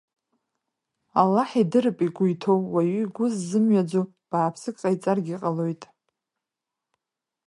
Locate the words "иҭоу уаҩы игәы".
2.33-3.25